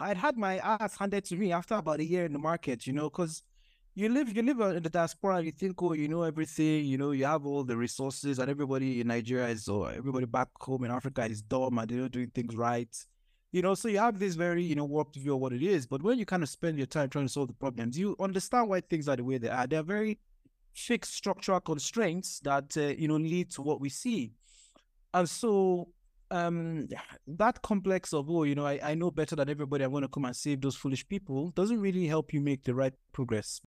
[0.00, 2.92] I'd had my ass handed to me after about a year in the market, you
[2.92, 3.42] know, because
[3.94, 7.10] you live you live in the diaspora you think, oh, you know everything, you know,
[7.10, 10.90] you have all the resources, and everybody in Nigeria is or everybody back home in
[10.90, 12.94] Africa is dumb and they're not doing things right.
[13.50, 15.86] You know, so you have this very, you know, warped view of what it is.
[15.86, 18.68] But when you kind of spend your time trying to solve the problems, you understand
[18.68, 19.66] why things are the way they are.
[19.66, 20.18] They're very
[20.74, 24.32] fixed structural constraints that uh, you know lead to what we see.
[25.14, 25.88] And so
[26.30, 26.86] um
[27.26, 30.08] that complex of oh you know I, I know better than everybody i'm going to
[30.08, 33.60] come and save those foolish people doesn't really help you make the right progress.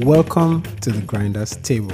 [0.00, 1.90] Welcome to the grinders table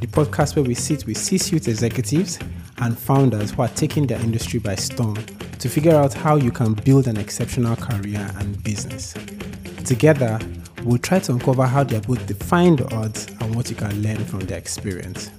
[0.00, 2.38] the podcast where we sit with c-suite executives
[2.78, 5.16] and founders who are taking their industry by storm
[5.58, 9.14] to figure out how you can build an exceptional career and business.
[9.84, 10.38] Together
[10.84, 14.02] we'll try to uncover how they are both defying the odds and what you can
[14.02, 15.30] learn from their experience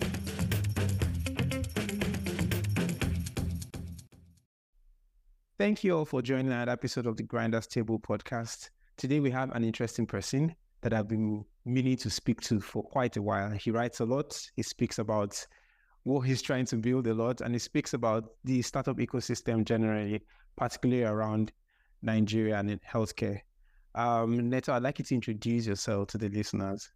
[5.59, 8.69] Thank you all for joining another episode of the Grinders Table podcast.
[8.95, 13.17] Today we have an interesting person that I've been meaning to speak to for quite
[13.17, 13.49] a while.
[13.49, 14.41] He writes a lot.
[14.55, 15.45] He speaks about
[16.03, 20.21] what he's trying to build a lot, and he speaks about the startup ecosystem generally,
[20.55, 21.51] particularly around
[22.01, 23.41] Nigeria and in healthcare.
[23.95, 26.89] Um, Neto, I'd like you to introduce yourself to the listeners.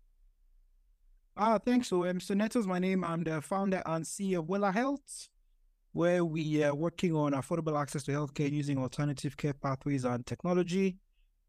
[1.35, 1.89] Ah, thanks.
[1.89, 3.03] So, um, so Neto's my name.
[3.03, 5.27] I'm the founder and CEO of Wella Health
[5.93, 10.97] where we are working on affordable access to healthcare using alternative care pathways and technology.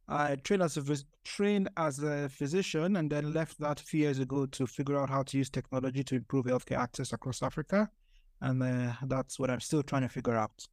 [0.06, 0.82] I trained as a
[1.24, 5.08] trained as a physician and then left that a few years ago to figure out
[5.08, 7.90] how to use technology to improve healthcare access across Africa,
[8.42, 10.66] and uh, that's what I'm still trying to figure out.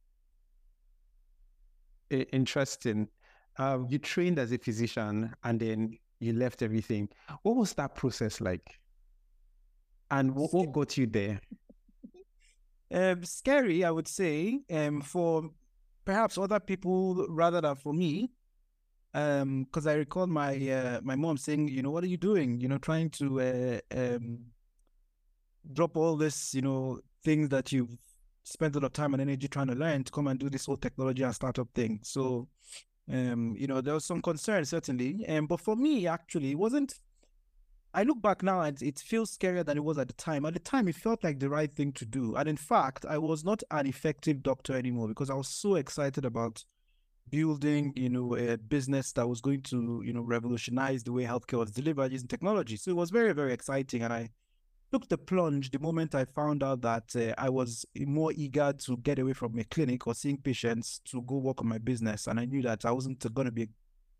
[2.10, 3.08] Interesting.
[3.56, 7.08] Um, you trained as a physician and then you left everything.
[7.42, 8.78] What was that process like?
[10.10, 11.40] And what, what got you there?
[12.92, 15.50] Um, scary, I would say, um, for
[16.04, 18.30] perhaps other people rather than for me.
[19.14, 22.60] Um, because I recall my uh, my mom saying, you know, what are you doing?
[22.60, 24.38] You know, trying to uh, um,
[25.70, 27.96] drop all this, you know, things that you've
[28.42, 30.66] spent a lot of time and energy trying to learn to come and do this
[30.66, 32.00] whole technology and startup thing.
[32.02, 32.48] So,
[33.12, 35.26] um, you know, there was some concern certainly.
[35.28, 36.94] Um, but for me, actually, it wasn't
[37.94, 40.46] I look back now and it feels scarier than it was at the time.
[40.46, 42.34] At the time, it felt like the right thing to do.
[42.36, 46.24] And in fact, I was not an effective doctor anymore because I was so excited
[46.24, 46.64] about
[47.28, 51.58] building, you know, a business that was going to, you know, revolutionize the way healthcare
[51.58, 52.76] was delivered using technology.
[52.76, 54.02] So it was very, very exciting.
[54.02, 54.30] And I
[54.90, 58.96] took the plunge the moment I found out that uh, I was more eager to
[58.98, 62.26] get away from a clinic or seeing patients to go work on my business.
[62.26, 63.68] And I knew that I wasn't going to be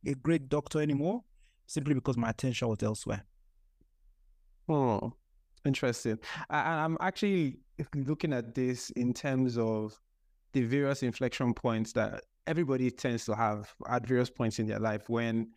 [0.07, 1.25] a, a great doctor anymore
[1.67, 3.25] simply because my attention was elsewhere.
[4.73, 5.13] Oh,
[5.67, 6.19] interesting.
[6.49, 7.59] And I'm actually
[7.95, 9.99] looking at this in terms of
[10.53, 15.09] the various inflection points that everybody tends to have at various points in their life
[15.09, 15.51] when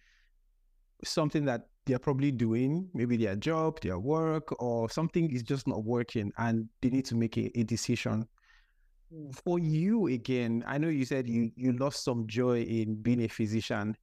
[1.03, 5.83] something that they're probably doing, maybe their job, their work, or something is just not
[5.85, 8.27] working and they need to make a, a decision.
[9.43, 13.27] For you again, I know you said you you lost some joy in being a
[13.27, 13.95] physician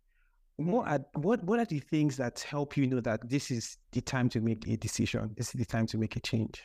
[0.66, 4.00] what are what what are the things that help you know that this is the
[4.00, 5.32] time to make a decision?
[5.36, 6.62] This is the time to make a change.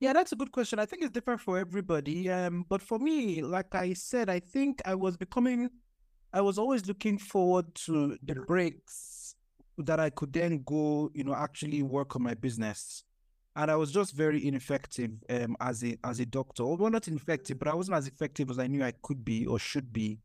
[0.00, 0.78] Yeah, that's a good question.
[0.78, 2.30] I think it's different for everybody.
[2.30, 5.70] Um, but for me, like I said, I think I was becoming,
[6.32, 9.34] I was always looking forward to the breaks
[9.78, 13.02] that I could then go, you know, actually work on my business.
[13.56, 16.64] And I was just very ineffective um, as a as a doctor.
[16.64, 19.58] Well, not ineffective, but I wasn't as effective as I knew I could be or
[19.58, 20.20] should be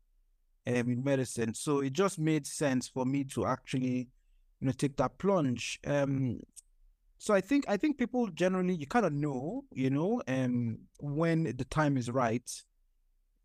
[0.66, 1.54] um, in medicine.
[1.54, 4.08] So it just made sense for me to actually,
[4.60, 5.78] you know, take that plunge.
[5.86, 6.40] Um,
[7.18, 11.44] so I think I think people generally you kind of know, you know, um, when
[11.44, 12.50] the time is right,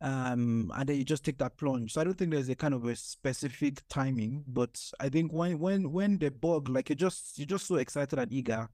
[0.01, 1.93] um, and then you just take that plunge.
[1.93, 5.59] So I don't think there's a kind of a specific timing, but I think when
[5.59, 8.69] when when the bug, like you're just you're just so excited and eager,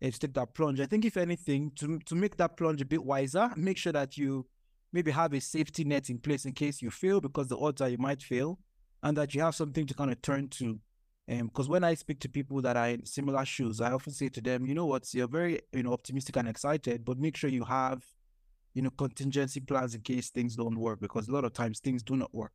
[0.00, 0.80] and to take that plunge.
[0.80, 4.16] I think if anything, to to make that plunge a bit wiser, make sure that
[4.16, 4.46] you
[4.92, 7.88] maybe have a safety net in place in case you fail because the odds are
[7.88, 8.58] you might fail
[9.02, 10.78] and that you have something to kind of turn to.
[11.28, 14.28] Because um, when I speak to people that are in similar shoes, I often say
[14.28, 17.50] to them, you know what, you're very you know optimistic and excited, but make sure
[17.50, 18.04] you have
[18.74, 22.02] you know contingency plans in case things don't work because a lot of times things
[22.02, 22.52] do not work.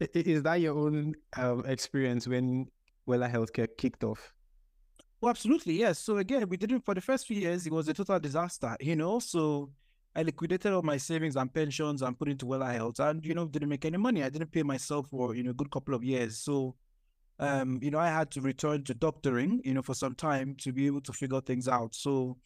[0.00, 2.66] Is that your own um, experience when
[3.08, 4.32] Wella Healthcare kicked off?
[5.20, 6.00] Well, absolutely, yes.
[6.00, 7.66] So again, we didn't for the first few years.
[7.66, 9.20] It was a total disaster, you know.
[9.20, 9.70] So
[10.16, 13.46] I liquidated all my savings and pensions and put into Wella Health and, you know,
[13.46, 14.22] didn't make any money.
[14.22, 16.38] I didn't pay myself for, you know, a good couple of years.
[16.38, 16.76] So,
[17.40, 20.72] um, you know, I had to return to doctoring, you know, for some time to
[20.72, 21.94] be able to figure things out.
[21.94, 22.36] So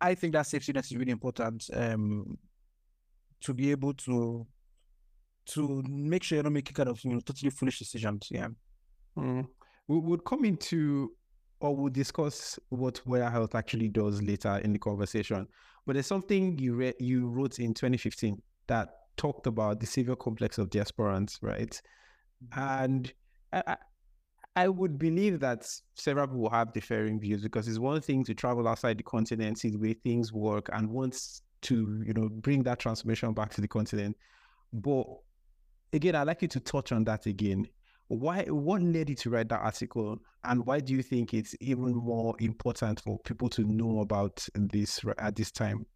[0.00, 1.68] I think that safety net is really important.
[1.74, 2.38] Um,
[3.42, 4.46] to be able to
[5.44, 8.28] to make sure you don't making kind of you know totally foolish decisions.
[8.30, 8.48] Yeah.
[9.16, 9.46] Mm.
[9.88, 11.12] We would come into
[11.62, 15.46] or we'll discuss what Wella Health actually does later in the conversation.
[15.86, 20.58] But there's something you read you wrote in 2015 that talked about the savior complex
[20.58, 21.80] of diasporans, right?
[22.56, 23.12] And
[23.52, 23.76] I,
[24.56, 28.66] I would believe that several people have differing views because it's one thing to travel
[28.66, 32.80] outside the continent, see the way things work, and wants to, you know, bring that
[32.80, 34.16] transformation back to the continent.
[34.72, 35.04] But
[35.92, 37.68] again, I'd like you to touch on that again.
[38.08, 41.94] Why what led you to write that article and why do you think it's even
[41.94, 45.86] more important for people to know about this at this time?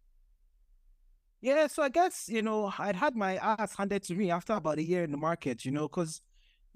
[1.41, 4.79] Yeah, so I guess, you know, I'd had my ass handed to me after about
[4.79, 6.21] a year in the market, you know, because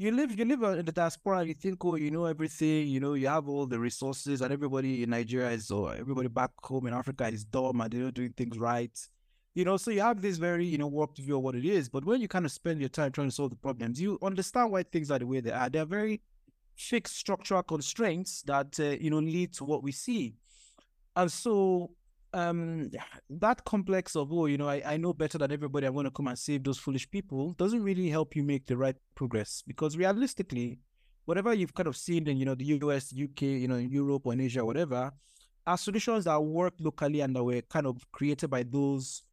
[0.02, 3.14] you live you live in the diaspora you think oh you know everything you know
[3.14, 6.94] you have all the resources and everybody in nigeria is or everybody back home in
[6.94, 8.98] africa is dumb and they're not doing things right
[9.54, 11.90] you know so you have this very you know warped view of what it is
[11.90, 14.72] but when you kind of spend your time trying to solve the problems you understand
[14.72, 15.70] why things are the way they are.
[15.70, 16.22] They're very
[16.76, 20.36] fixed structural constraints that uh, you know lead to what we see.
[21.16, 21.92] And so
[22.34, 22.90] um
[23.30, 26.12] that complex of oh you know I, I know better than everybody i'm going to
[26.12, 29.62] come and save those foolish people doesn't really help you make the right progress.
[29.68, 30.80] Because realistically
[31.26, 34.34] whatever you've kind of seen in you know the us uk you know europe or
[34.34, 35.12] in asia whatever
[35.68, 39.24] are solutions that work locally and that were kind of created by those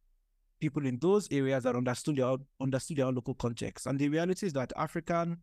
[0.59, 4.53] people in those areas that understood their understood their local context and the reality is
[4.53, 5.37] that african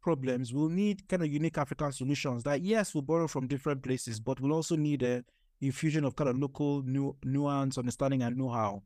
[0.00, 4.18] problems will need kind of unique african solutions that yes will borrow from different places
[4.18, 5.22] but we'll also need a
[5.60, 8.82] infusion of kind of local nu- nuance, understanding, and know-how.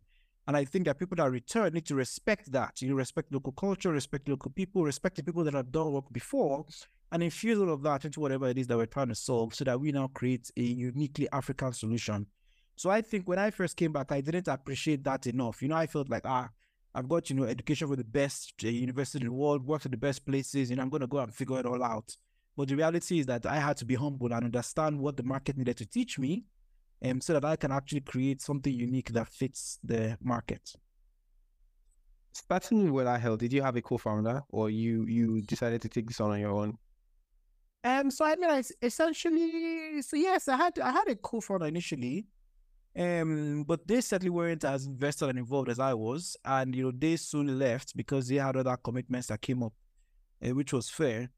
[0.47, 2.83] And I think that people that return need to respect that.
[2.83, 6.67] You respect local culture, respect local people, respect the people that have done work before,
[7.13, 9.65] and infuse all of that into whatever it is that we're trying to solve so
[9.65, 12.27] that we now create a uniquely African solution.
[12.77, 15.63] So I think when I first came back, I didn't appreciate that enough.
[15.63, 16.49] You know, I felt like, ah,
[16.95, 19.93] I've got, you know, education for the best uh, university in the world, worked at
[19.93, 22.17] the best places, and I'm going to go and figure it all out.
[22.57, 25.57] But the reality is that I had to be humble and understand what the market
[25.57, 26.45] needed to teach me
[27.05, 30.73] um, so that I can actually create something unique that fits the market.
[32.33, 36.09] Starting with Wella Health, did you have a co-founder or you you decided to take
[36.09, 36.79] this on on your own?
[37.85, 42.27] Um, so I mean, I essentially, so yes, I had I had a co-founder initially,
[42.97, 46.93] um, but they certainly weren't as invested and involved as I was, and you know
[46.97, 49.73] they soon left because they had other commitments that came up,
[50.45, 51.31] uh, which was fair.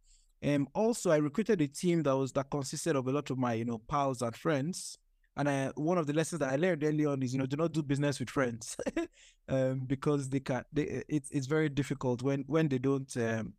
[0.45, 3.55] Um, also I recruited a team that was that consisted of a lot of my
[3.55, 4.99] you know pals and friends,
[5.37, 7.57] and I, one of the lessons that I learned early on is, you know, do
[7.57, 8.77] not do business with friends,
[9.49, 10.65] um, because they can.
[10.73, 13.53] They, it's it's very difficult when when they don't um,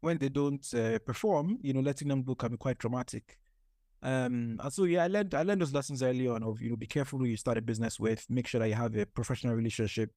[0.00, 1.58] when they don't uh, perform.
[1.60, 3.38] You know, letting them go can be quite traumatic.
[4.04, 6.76] Um, and so yeah, I learned I learned those lessons early on of you know
[6.76, 8.24] be careful who you start a business with.
[8.28, 10.10] Make sure that you have a professional relationship,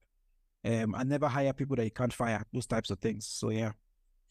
[0.65, 2.43] um, and never hire people that you can't fire.
[2.53, 3.25] Those types of things.
[3.25, 3.71] So yeah.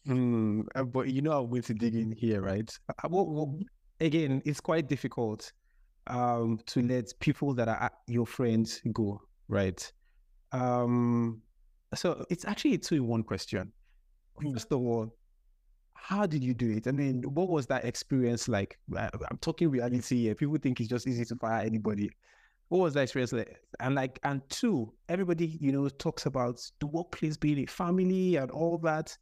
[0.07, 2.71] Mm, but you know, I'm going to dig in here, right?
[2.87, 3.59] Uh, well, well,
[3.99, 5.51] again, it's quite difficult
[6.05, 9.19] um, to let people that are your friends go,
[9.49, 9.91] right?
[10.51, 11.41] Um,
[11.95, 13.73] so it's actually a two in one question.
[14.41, 15.15] First of all,
[15.97, 16.87] how did you do it?
[16.87, 18.77] I mean, what was that experience like?
[18.95, 20.35] I'm talking reality here.
[20.35, 22.09] People think it's just easy to fire anybody.
[22.69, 23.57] What was that experience like?
[23.79, 28.51] And like, and two, everybody, you know, talks about the workplace being a family and
[28.51, 29.17] all that.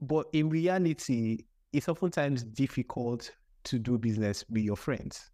[0.00, 3.30] But in reality, it's oftentimes difficult
[3.64, 5.30] to do business with your friends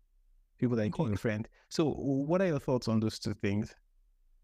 [0.58, 1.16] people that you call a mm-hmm.
[1.16, 1.48] friend.
[1.68, 3.74] So, what are your thoughts on those two things?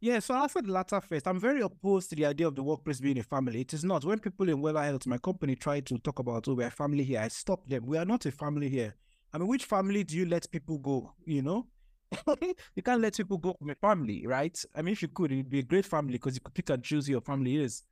[0.03, 1.29] Yeah, so I'll the latter first.
[1.29, 3.61] I'm very opposed to the idea of the workplace being a family.
[3.61, 4.05] It is not.
[4.05, 7.05] When people in Wella Health, my company, try to talk about, oh, we're a family
[7.05, 7.87] here, I stop them.
[7.87, 8.97] We are not a family here.
[9.33, 11.13] I mean, which family do you let people go?
[11.25, 11.69] You know,
[12.75, 14.61] you can't let people go from a family, right?
[14.75, 16.83] I mean, if you could, it'd be a great family because you could pick and
[16.83, 17.85] choose who your family is.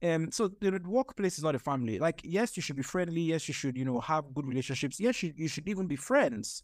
[0.00, 1.98] Um, so the workplace is not a family.
[1.98, 3.22] Like, yes, you should be friendly.
[3.22, 5.00] Yes, you should, you know, have good relationships.
[5.00, 6.62] Yes, you, you should even be friends.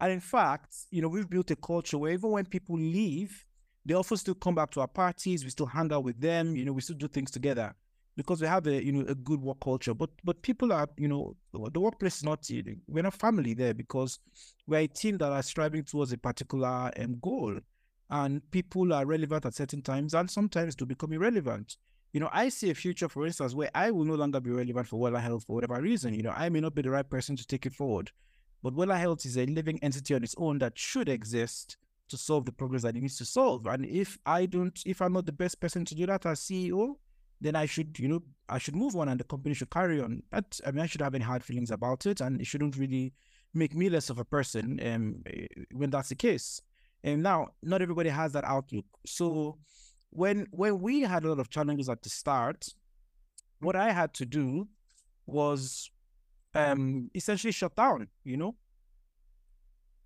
[0.00, 3.44] And in fact, you know, we've built a culture where even when people leave,
[3.86, 5.44] they often still come back to our parties.
[5.44, 6.56] We still hang out with them.
[6.56, 7.72] You know, we still do things together
[8.16, 9.94] because we have a you know a good work culture.
[9.94, 12.48] But but people are you know the workplace is not
[12.88, 14.18] we're not family there because
[14.66, 17.58] we're a team that are striving towards a particular um, goal,
[18.10, 21.76] and people are relevant at certain times and sometimes to become irrelevant.
[22.12, 24.88] You know, I see a future, for instance, where I will no longer be relevant
[24.88, 26.14] for Wella Health for whatever reason.
[26.14, 28.10] You know, I may not be the right person to take it forward.
[28.62, 31.76] But Wella Health is a living entity on its own that should exist
[32.08, 33.66] to solve the problems that it needs to solve.
[33.66, 36.94] And if I don't, if I'm not the best person to do that as CEO,
[37.40, 40.22] then I should, you know, I should move on and the company should carry on.
[40.30, 43.12] But I mean, I should have any hard feelings about it, and it shouldn't really
[43.52, 45.22] make me less of a person um,
[45.72, 46.60] when that's the case.
[47.02, 48.86] And now, not everybody has that outlook.
[49.04, 49.58] So
[50.10, 52.66] when when we had a lot of challenges at the start,
[53.60, 54.68] what I had to do
[55.26, 55.90] was
[56.54, 58.54] um essentially shut down, you know.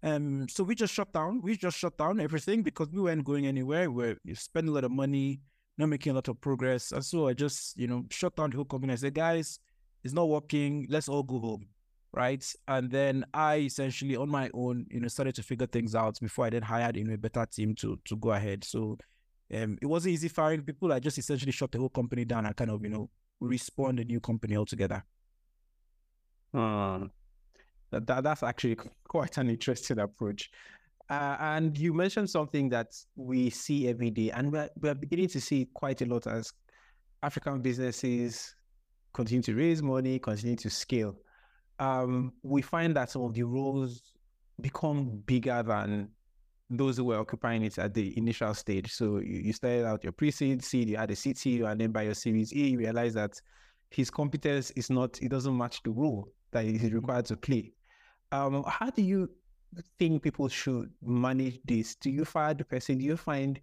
[0.02, 3.46] Um so we just shut down, we just shut down everything because we weren't going
[3.46, 3.90] anywhere.
[3.90, 5.40] We are spending a lot of money,
[5.76, 6.92] not making a lot of progress.
[6.92, 8.92] And so I just, you know, shut down the whole company.
[8.92, 9.58] I said, guys,
[10.02, 10.86] it's not working.
[10.88, 11.66] Let's all go home.
[12.12, 12.44] Right.
[12.66, 16.46] And then I essentially on my own, you know, started to figure things out before
[16.46, 18.64] I then hired you know a better team to to go ahead.
[18.64, 18.98] So
[19.54, 20.92] um it wasn't easy firing people.
[20.92, 23.10] I just essentially shut the whole company down and kind of, you know,
[23.42, 25.04] respawn a new company altogether.
[26.52, 27.06] Uh,
[27.90, 28.76] that, that, that's actually
[29.08, 30.50] quite an interesting approach.
[31.08, 35.40] Uh, and you mentioned something that we see every day, and we're, we're beginning to
[35.40, 36.52] see quite a lot as
[37.22, 38.54] African businesses
[39.12, 41.16] continue to raise money, continue to scale.
[41.80, 44.02] Um, we find that some of the roles
[44.60, 46.10] become bigger than
[46.68, 48.92] those who were occupying it at the initial stage.
[48.92, 52.02] So you, you started out your pre-seed, seed, you had a CTO, and then by
[52.02, 53.40] your Series E, you realize that
[53.90, 56.94] his competence is not, it doesn't match the role that mm-hmm.
[56.94, 57.72] required to play.
[58.32, 59.30] Um, how do you
[59.98, 61.94] think people should manage this?
[61.96, 62.98] Do you fire the person?
[62.98, 63.60] Do you find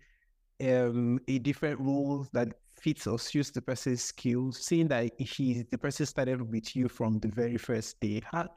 [0.62, 4.60] um, a different role that fits or suits the person's skills?
[4.60, 8.48] Seeing that he, the person started with you from the very first day, how,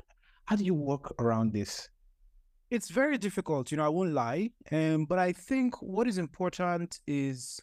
[0.47, 1.89] how do you work around this?
[2.71, 4.51] It's very difficult, you know, I won't lie.
[4.71, 7.61] Um, but I think what is important is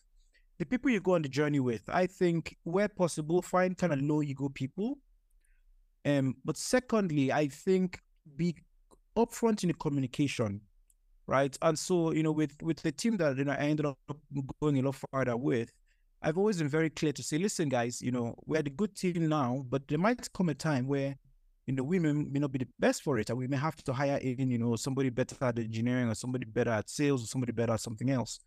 [0.58, 1.84] the people you go on the journey with.
[1.88, 4.98] I think where possible, find kind of low ego people
[6.08, 8.00] um, but secondly, I think
[8.36, 8.56] be
[9.16, 10.62] upfront in the communication,
[11.26, 11.58] right?
[11.62, 13.98] And so, you know, with with the team that you know I ended up
[14.62, 15.72] going a lot farther with,
[16.22, 19.30] I've always been very clear to say, listen, guys, you know, we're the good team
[19.30, 21.16] now, but there might come a time where
[21.68, 23.92] you know, women may not be the best for it, and we may have to
[23.92, 27.52] hire in, you know, somebody better at engineering or somebody better at sales or somebody
[27.52, 28.40] better at something else.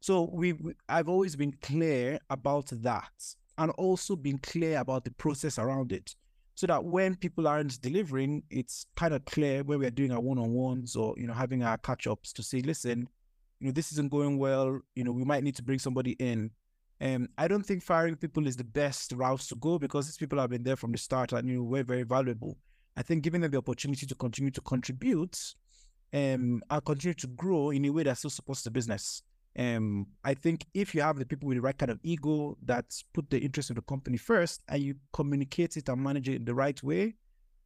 [0.00, 0.54] So we,
[0.88, 6.14] I've always been clear about that, and also been clear about the process around it
[6.58, 10.96] so that when people aren't delivering, it's kind of clear when we're doing our one-on-ones
[10.96, 13.08] or you know having our catch-ups to say, listen,
[13.60, 14.80] you know this isn't going well.
[14.96, 16.50] You know we might need to bring somebody in.
[17.00, 20.40] Um, I don't think firing people is the best route to go because these people
[20.40, 22.58] have been there from the start and you know we're very valuable.
[22.96, 25.38] I think giving them the opportunity to continue to contribute
[26.12, 29.22] um, and continue to grow in a way that still supports the business.
[29.58, 32.84] Um, I think if you have the people with the right kind of ego that
[33.12, 36.44] put the interest of the company first and you communicate it and manage it in
[36.44, 37.16] the right way,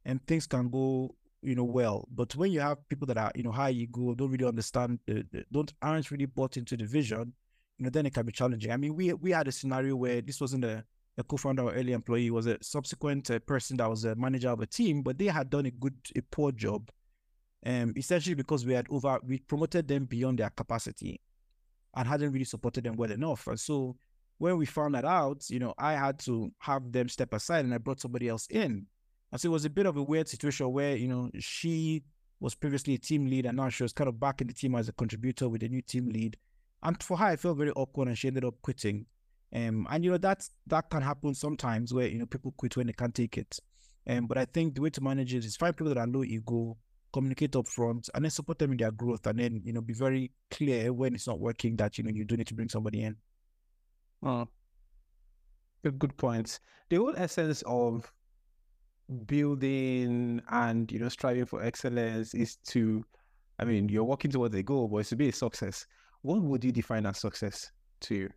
[0.03, 2.07] and things can go, you know, well.
[2.11, 5.23] But when you have people that are, you know, high ego, don't really understand, the,
[5.31, 7.31] the, don't aren't really bought into the vision,
[7.77, 8.71] you know, then it can be challenging.
[8.71, 10.83] I mean, we we had a scenario where this wasn't a,
[11.19, 14.61] a co-founder or early employee, was a subsequent uh, person that was a manager of
[14.61, 16.89] a team, but they had done a good, a poor job,
[17.67, 21.21] um, essentially because we had over, we promoted them beyond their capacity
[21.95, 23.47] and hadn't really supported them well enough.
[23.47, 23.95] And so
[24.37, 27.73] when we found that out, you know, I had to have them step aside and
[27.73, 28.87] I brought somebody else in.
[29.31, 32.03] And so it was a bit of a weird situation where, you know, she
[32.39, 34.75] was previously a team lead and now she was kind of back in the team
[34.75, 36.37] as a contributor with a new team lead.
[36.83, 39.05] And for her, I felt very awkward and she ended up quitting.
[39.55, 42.87] Um, and you know, that's that can happen sometimes where, you know, people quit when
[42.87, 43.59] they can't take it.
[44.07, 46.23] Um, but I think the way to manage it is find people that are low
[46.23, 46.77] ego,
[47.13, 49.93] communicate up front, and then support them in their growth, and then you know be
[49.93, 53.03] very clear when it's not working that you know you do need to bring somebody
[53.03, 53.15] in.
[54.23, 54.47] Oh,
[55.83, 56.59] good, good points.
[56.89, 58.11] The whole essence of
[59.25, 63.03] building and you know striving for excellence is to,
[63.59, 65.85] I mean, you're working towards a goal, but it's to be a success.
[66.21, 68.29] What would you define as success to you?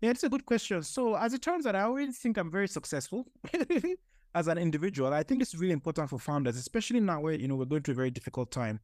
[0.00, 0.82] Yeah, it's a good question.
[0.82, 3.26] So, as it turns out, I always think I'm very successful.
[4.34, 7.56] as an individual, I think it's really important for founders, especially now where you know
[7.56, 8.80] we're going through a very difficult time.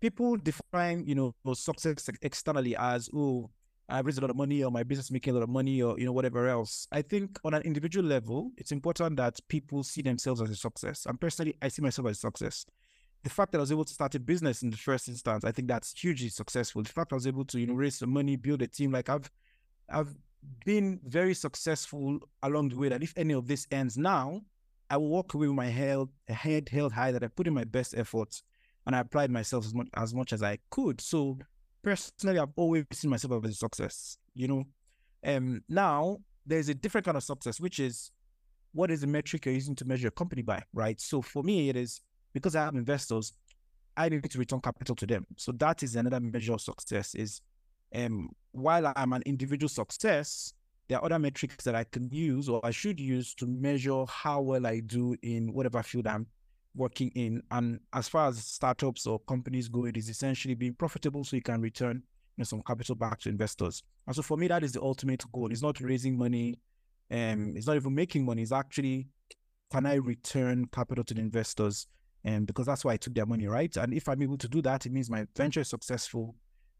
[0.00, 3.50] People define you know success externally as oh
[3.88, 5.98] I've raised a lot of money or my business making a lot of money or
[5.98, 6.88] you know whatever else.
[6.90, 11.06] I think on an individual level, it's important that people see themselves as a success.
[11.06, 12.66] And personally, I see myself as a success.
[13.22, 15.52] The fact that I was able to start a business in the first instance, I
[15.52, 16.82] think that's hugely successful.
[16.82, 19.08] The fact I was able to you know raise some money, build a team, like
[19.08, 19.30] I've
[19.88, 20.14] I've
[20.64, 22.88] been very successful along the way.
[22.88, 24.42] That if any of this ends now,
[24.88, 27.64] I will walk away with my head, head held high that I put in my
[27.64, 28.42] best efforts
[28.86, 31.00] and I applied myself as much as much as I could.
[31.00, 31.38] So
[31.82, 34.18] personally, I've always seen myself as a success.
[34.34, 34.64] You know,
[35.24, 38.12] um, now there's a different kind of success, which is
[38.72, 41.00] what is the metric you're using to measure a company by, right?
[41.00, 42.00] So for me, it is
[42.32, 43.32] because I have investors,
[43.96, 45.26] I need to return capital to them.
[45.36, 47.14] So that is another measure of success.
[47.14, 47.40] Is
[47.94, 50.52] um, while I'm an individual success,
[50.88, 54.40] there are other metrics that I can use or I should use to measure how
[54.40, 56.26] well I do in whatever field I'm
[56.74, 57.42] working in.
[57.50, 61.42] And as far as startups or companies go, it is essentially being profitable so you
[61.42, 62.02] can return
[62.36, 63.82] know, some capital back to investors.
[64.06, 65.50] And so for me, that is the ultimate goal.
[65.50, 66.58] It's not raising money,
[67.10, 68.42] um, it's not even making money.
[68.42, 69.08] It's actually
[69.72, 71.88] can I return capital to the investors?
[72.24, 73.74] And um, because that's why I took their money, right?
[73.76, 76.34] And if I'm able to do that, it means my venture is successful,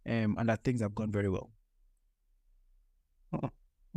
[0.08, 1.50] um, and that things have gone very well.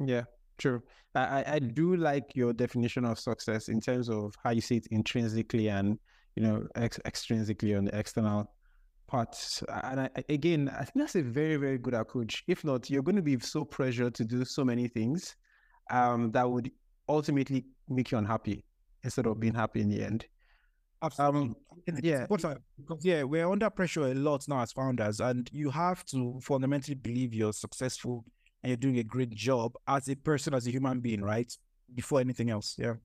[0.05, 0.23] Yeah,
[0.57, 0.81] true.
[1.15, 4.87] I, I do like your definition of success in terms of how you see it
[4.91, 5.97] intrinsically and
[6.35, 8.53] you know ex- extrinsically on the external
[9.07, 9.63] parts.
[9.83, 12.43] And I, again, I think that's a very very good approach.
[12.47, 15.35] If not, you're going to be so pressured to do so many things
[15.91, 16.71] um, that would
[17.07, 18.63] ultimately make you unhappy
[19.03, 20.25] instead of being happy in the end.
[21.01, 21.41] Absolutely.
[21.41, 21.55] Um,
[22.03, 22.27] yeah.
[23.01, 27.33] Yeah, we're under pressure a lot now as founders, and you have to fundamentally believe
[27.33, 28.25] you're successful
[28.63, 31.51] and you're doing a great job as a person, as a human being, right?
[31.93, 32.75] Before anything else.
[32.77, 32.95] Yeah.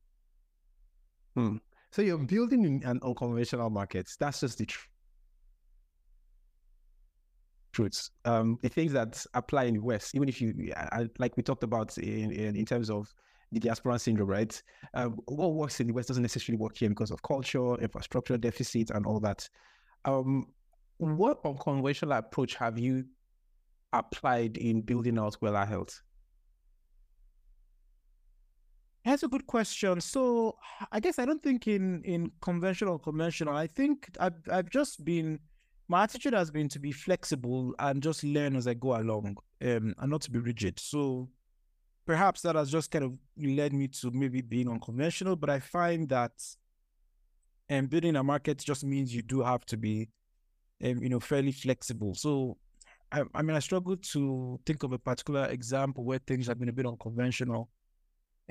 [1.35, 1.57] Hmm.
[1.91, 4.11] So you're building an unconventional market.
[4.19, 4.89] That's just the truth.
[7.73, 8.11] Truths.
[8.25, 10.73] Um, the things that apply in the West, even if you,
[11.19, 13.13] like we talked about in, in, in terms of
[13.53, 14.61] the diaspora syndrome, right?
[14.95, 18.91] Uh, what works in the West doesn't necessarily work here because of culture, infrastructure deficit,
[18.91, 19.49] and all that.
[20.05, 20.47] Um,
[20.99, 23.05] what unconventional approach have you
[23.99, 26.03] applied in building out Wella Health?
[29.05, 30.01] That's a good question.
[30.01, 30.57] So
[30.91, 33.55] I guess I don't think in in conventional conventional.
[33.55, 35.41] I think I've I've just been
[35.89, 39.95] my attitude has been to be flexible and just learn as I go along, um,
[39.99, 40.81] and not to be rigid.
[40.81, 41.29] So
[42.07, 46.09] perhaps that has just kind of led me to maybe being unconventional, but I find
[46.09, 46.33] that
[47.71, 50.09] um, building a market just means you do have to be,
[50.83, 52.15] um, you know, fairly flexible.
[52.15, 52.57] So,
[53.15, 56.69] I, I mean, I struggle to think of a particular example where things have been
[56.69, 57.71] a bit unconventional.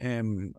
[0.01, 0.53] Um,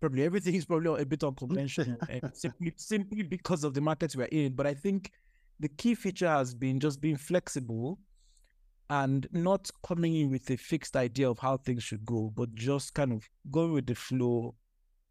[0.00, 4.26] probably everything is probably a bit unconventional, um, simply simply because of the markets we're
[4.26, 4.54] in.
[4.54, 5.10] But I think
[5.58, 7.98] the key feature has been just being flexible
[8.90, 12.94] and not coming in with a fixed idea of how things should go, but just
[12.94, 14.54] kind of going with the flow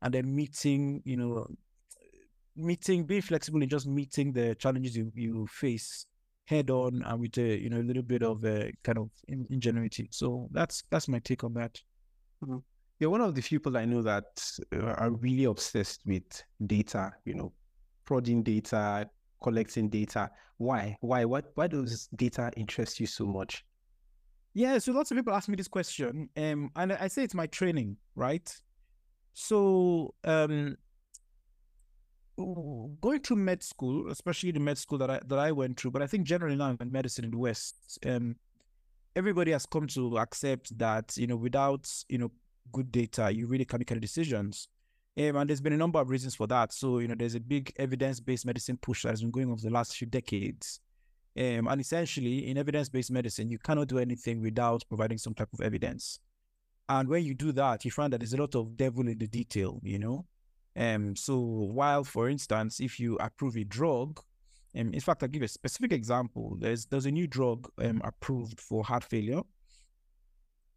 [0.01, 1.47] and then meeting, you know,
[2.55, 6.05] meeting, being flexible and just meeting the challenges you, you face
[6.45, 10.07] head on and with a, you know, a little bit of a kind of ingenuity.
[10.11, 11.81] So that's, that's my take on that.
[12.43, 12.57] Mm-hmm.
[12.99, 14.25] You're one of the people I know that
[14.73, 17.51] uh, are really obsessed with data, you know,
[18.05, 19.09] prodding data,
[19.43, 20.29] collecting data.
[20.57, 20.95] Why?
[21.01, 21.25] Why?
[21.25, 21.51] What?
[21.55, 23.65] Why does data interest you so much?
[24.53, 27.47] Yeah, so lots of people ask me this question, um, and I say it's my
[27.47, 28.49] training, right?
[29.33, 30.77] So, um,
[32.37, 36.01] going through med school, especially the med school that I that I went through, but
[36.01, 38.35] I think generally now in medicine in the West, um,
[39.15, 42.31] everybody has come to accept that you know without you know
[42.71, 44.67] good data, you really can't make any decisions.
[45.17, 46.73] Um, and there's been a number of reasons for that.
[46.73, 49.69] So, you know, there's a big evidence-based medicine push that has been going over the
[49.69, 50.81] last few decades.
[51.37, 55.61] Um, and essentially, in evidence-based medicine, you cannot do anything without providing some type of
[55.61, 56.19] evidence.
[56.89, 59.27] And when you do that, you find that there's a lot of devil in the
[59.27, 60.25] detail, you know?
[60.75, 64.19] Um, so while, for instance, if you approve a drug,
[64.77, 66.57] um, in fact, I'll give a specific example.
[66.59, 69.41] There's there's a new drug um, approved for heart failure.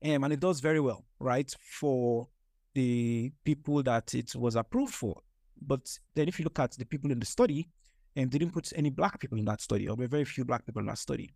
[0.04, 1.52] Um, and it does very well, right?
[1.60, 2.28] For
[2.74, 5.20] the people that it was approved for.
[5.60, 7.68] But then if you look at the people in the study,
[8.14, 10.64] and um, they didn't put any black people in that study, or very few black
[10.64, 11.34] people in that study.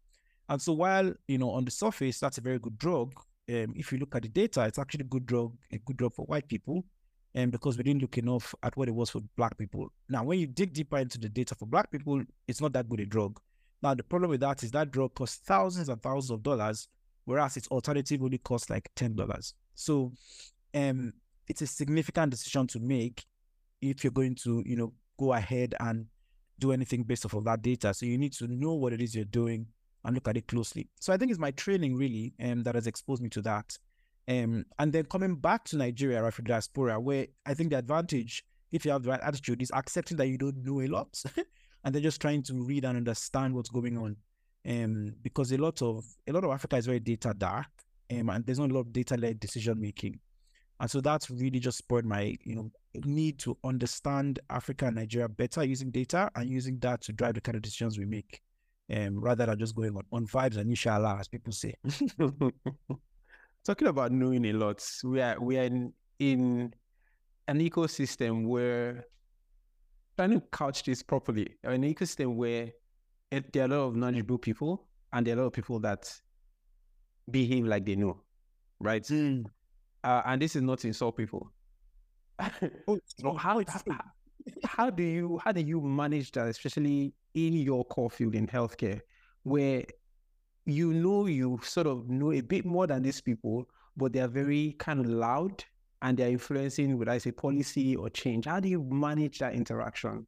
[0.49, 3.13] And so while, you know, on the surface, that's a very good drug,
[3.49, 6.15] um, if you look at the data, it's actually a good drug, a good drug
[6.15, 6.85] for white people,
[7.35, 9.91] and because we didn't look enough at what it was for black people.
[10.09, 13.01] Now, when you dig deeper into the data for black people, it's not that good
[13.01, 13.41] a drug.
[13.83, 16.89] Now, the problem with that is that drug costs thousands and thousands of dollars,
[17.25, 19.55] whereas its alternative only costs like ten dollars.
[19.75, 20.13] So,
[20.75, 21.13] um,
[21.49, 23.25] it's a significant decision to make
[23.81, 26.07] if you're going to, you know, go ahead and
[26.59, 27.93] do anything based off of that data.
[27.93, 29.67] So you need to know what it is you're doing
[30.05, 30.89] and look at it closely.
[31.01, 33.77] So I think it's my training really um, that has exposed me to that.
[34.29, 38.85] Um, and then coming back to Nigeria, for diaspora, where I think the advantage, if
[38.85, 41.21] you have the right attitude, is accepting that you don't know a lot
[41.85, 44.17] and then just trying to read and understand what's going on.
[44.69, 47.67] Um, because a lot of a lot of Africa is very data dark,
[48.13, 50.21] um, and there's not a lot of data led decision making.
[50.79, 52.71] And so that's really just spurred my, you know,
[53.05, 57.41] need to understand Africa and Nigeria better using data and using that to drive the
[57.41, 58.41] kind of decisions we make.
[58.93, 61.75] Um, rather than just going on, on vibes and inshallah, as people say.
[63.65, 66.75] Talking about knowing a lot, we are we are in, in
[67.49, 69.05] an ecosystem where
[70.17, 72.71] trying to couch this properly, an ecosystem where
[73.31, 75.79] it, there are a lot of knowledgeable people and there are a lot of people
[75.81, 76.13] that
[77.31, 78.21] behave like they know,
[78.81, 79.05] right?
[79.05, 79.45] Mm
[80.05, 81.53] uh, and this is not to insult people.
[82.89, 83.81] oh, so how, how,
[84.65, 89.01] how do you how do you manage that, especially in your core field in healthcare,
[89.43, 89.85] where
[90.65, 94.29] you know you sort of know a bit more than these people, but they are
[94.29, 95.65] very kind of loud
[96.03, 98.47] and they're influencing, whether I say, policy or change?
[98.47, 100.27] How do you manage that interaction?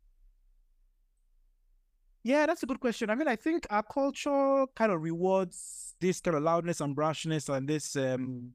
[2.23, 3.11] Yeah, that's a good question.
[3.11, 7.55] I mean, I think our culture kind of rewards this kind of loudness and brashness
[7.55, 8.53] and this, um,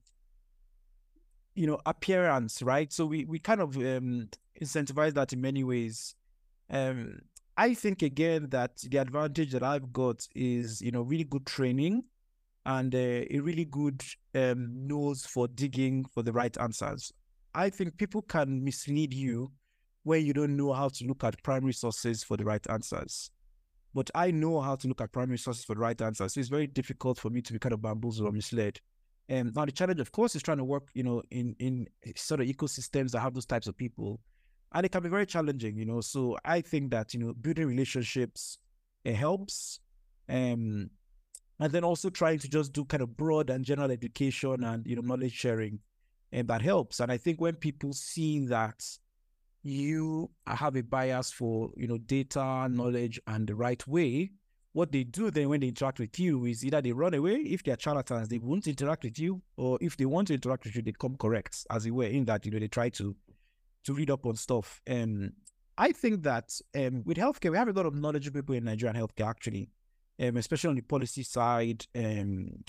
[1.53, 2.91] you know, appearance, right?
[2.91, 6.15] So we we kind of um, incentivize that in many ways.
[6.71, 7.19] Um,
[7.59, 12.05] I think again that the advantage that I've got is you know really good training
[12.65, 14.01] and uh, a really good
[14.33, 17.11] um, nose for digging for the right answers.
[17.53, 19.51] I think people can mislead you
[20.03, 23.29] when you don't know how to look at primary sources for the right answers.
[23.93, 26.35] But I know how to look at primary sources for the right answers.
[26.35, 28.79] So it's very difficult for me to be kind of bamboozled or misled.
[29.27, 32.39] And now the challenge, of course, is trying to work, you know, in in sort
[32.39, 34.21] of ecosystems that have those types of people,
[34.73, 36.01] and it can be very challenging, you know.
[36.01, 38.57] So I think that you know, building relationships
[39.03, 39.79] it helps,
[40.27, 40.89] um,
[41.59, 44.95] and then also trying to just do kind of broad and general education and you
[44.95, 45.79] know knowledge sharing
[46.31, 48.83] and that helps and i think when people see that
[49.63, 54.29] you have a bias for you know data knowledge and the right way
[54.73, 57.63] what they do then when they interact with you is either they run away if
[57.63, 60.81] they're charlatans they won't interact with you or if they want to interact with you
[60.81, 63.15] they come correct as it were in that you know they try to
[63.89, 65.33] to read up on stuff and
[65.77, 68.99] i think that um, with healthcare we have a lot of knowledgeable people in nigerian
[69.01, 69.69] healthcare actually
[70.21, 71.85] um, especially on the policy side.
[71.95, 72.63] Um,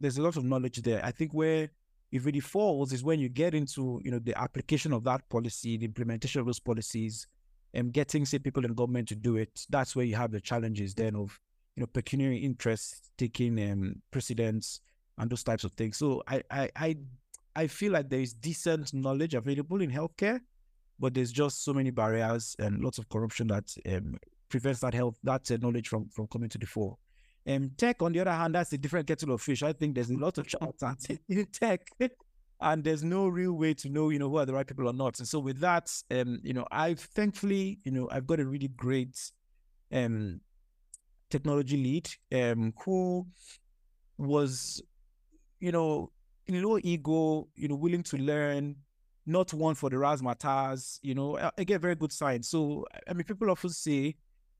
[0.00, 1.04] there's a lot of knowledge there.
[1.04, 1.70] I think where
[2.10, 5.76] it really falls is when you get into you know the application of that policy,
[5.76, 7.26] the implementation of those policies,
[7.74, 9.66] and getting say people in government to do it.
[9.68, 11.38] That's where you have the challenges then of
[11.76, 14.80] you know pecuniary interests taking um, precedence
[15.18, 15.96] and those types of things.
[15.96, 16.96] So I I I,
[17.54, 20.40] I feel like there is decent knowledge available in healthcare,
[20.98, 24.16] but there's just so many barriers and lots of corruption that um,
[24.48, 26.96] prevents that health, that uh, knowledge from from coming to the fore.
[27.46, 29.62] Um, tech, on the other hand, that's a different kettle of fish.
[29.62, 31.80] I think there's a lot of charlatans in tech,
[32.60, 34.92] and there's no real way to know, you know, who are the right people or
[34.92, 35.18] not.
[35.18, 38.68] And so with that, um, you know, I've thankfully, you know, I've got a really
[38.68, 39.18] great
[39.90, 40.40] um
[41.30, 42.08] technology lead
[42.38, 43.26] um who
[44.18, 44.82] was,
[45.60, 46.10] you know,
[46.46, 48.76] in low ego, you know, willing to learn,
[49.28, 52.42] not one for the razzmatazz, you know, again, very good sign.
[52.42, 54.16] So I mean, people often say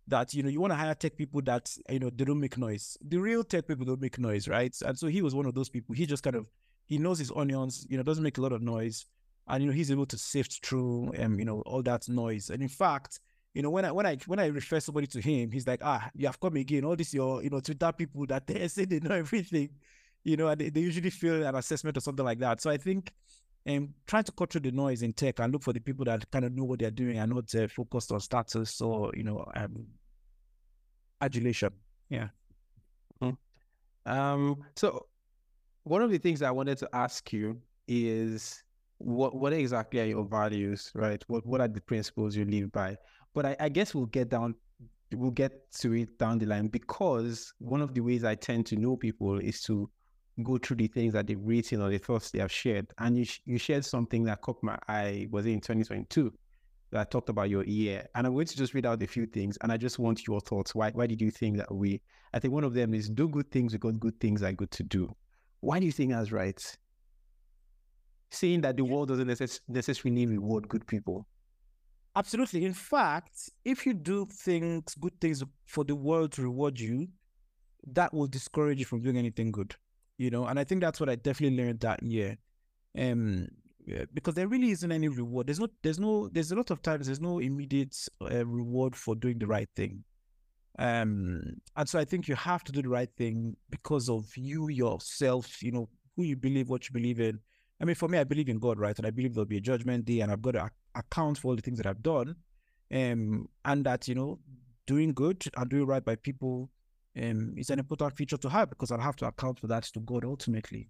[0.07, 2.59] that you know you want to hire tech people that you know they don't make
[2.59, 2.97] noise.
[3.03, 4.77] The real tech people don't make noise, right?
[4.85, 5.95] And so he was one of those people.
[5.95, 6.47] He just kind of
[6.85, 9.07] he knows his onions, you know, doesn't make a lot of noise,
[9.49, 12.51] and you know he's able to sift through um you know all that noise.
[12.51, 13.21] And in fact,
[13.55, 16.11] you know when I when I when I refer somebody to him, he's like, ah,
[16.15, 16.85] you have come again.
[16.85, 19.71] All this your you know Twitter people that they say they know everything,
[20.25, 22.61] you know, and they, they usually feel an assessment or something like that.
[22.61, 23.13] So I think
[23.69, 26.29] and trying to cut through the noise in tech and look for the people that
[26.31, 29.45] kind of know what they're doing and not uh, focused on status or you know
[29.55, 29.87] um,
[31.21, 31.71] adulation.
[32.09, 32.29] Yeah.
[33.23, 34.11] Mm-hmm.
[34.11, 34.57] Um.
[34.75, 35.07] So,
[35.85, 38.65] one of the things I wanted to ask you is
[38.97, 41.23] what what exactly are your values, right?
[41.29, 42.97] What what are the principles you live by?
[43.35, 44.55] But I, I guess we'll get down
[45.13, 48.77] we'll get to it down the line because one of the ways I tend to
[48.77, 49.91] know people is to
[50.43, 52.87] go through the things that they've written or the thoughts they have shared.
[52.99, 56.33] And you you shared something that caught my eye was in 2022
[56.91, 58.07] that talked about your year.
[58.15, 60.41] And I'm going to just read out a few things and I just want your
[60.41, 60.75] thoughts.
[60.75, 62.01] Why why did you think that we
[62.33, 64.83] I think one of them is do good things because good things are good to
[64.83, 65.15] do.
[65.61, 66.61] Why do you think that's right?
[68.31, 71.27] Saying that the world doesn't necess- necessarily need reward good people.
[72.15, 72.65] Absolutely.
[72.65, 77.09] In fact, if you do things, good things for the world to reward you,
[77.93, 79.75] that will discourage you from doing anything good
[80.19, 82.37] you know, and I think that's what I definitely learned that year.
[82.99, 83.49] Um,
[84.13, 85.47] because there really isn't any reward.
[85.47, 89.15] There's no, there's no, there's a lot of times there's no immediate uh, reward for
[89.15, 90.05] doing the right thing.
[90.79, 94.69] Um, and so I think you have to do the right thing because of you
[94.69, 97.41] yourself, you know, who you believe, what you believe in.
[97.81, 98.97] I mean, for me, I believe in God, right?
[98.99, 101.57] And I believe there'll be a judgment day, and I've got to account for all
[101.57, 102.37] the things that I've done.
[102.93, 104.39] Um, and that, you know,
[104.87, 106.71] doing good and doing right by people
[107.19, 110.01] um, is an important feature to have because I'll have to account for that to
[110.01, 110.89] God ultimately.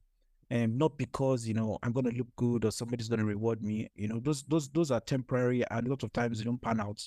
[0.50, 3.26] And um, not because you know I'm going to look good or somebody's going to
[3.26, 3.88] reward me.
[3.94, 6.80] You know, those those those are temporary, and a lot of times they don't pan
[6.80, 7.02] out.